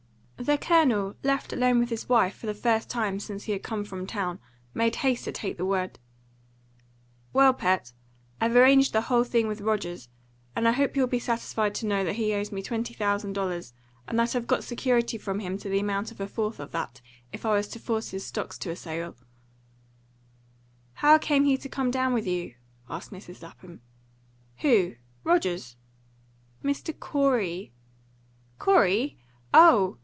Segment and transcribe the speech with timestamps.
[0.37, 3.85] The Colonel, left alone with his wife for the first time since he had come
[3.85, 4.39] from town,
[4.73, 5.99] made haste to take the word.
[7.31, 7.93] "Well, Pert,
[8.41, 10.09] I've arranged the whole thing with Rogers,
[10.55, 13.73] and I hope you'll be satisfied to know that he owes me twenty thousand dollars,
[14.07, 17.01] and that I've got security from him to the amount of a fourth of that,
[17.31, 19.15] if I was to force his stocks to a sale."
[20.95, 22.55] "How came he to come down with you?"
[22.89, 23.43] asked Mrs.
[23.43, 23.81] Lapham.
[24.61, 24.95] "Who?
[25.23, 25.75] Rogers?"
[26.63, 26.99] "Mr.
[26.99, 27.73] Corey."
[28.57, 29.19] "Corey?
[29.53, 29.99] Oh!"